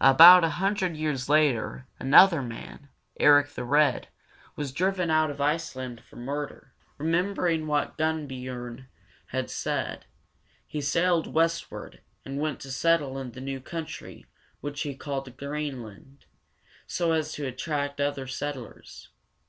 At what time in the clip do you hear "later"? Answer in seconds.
1.28-1.86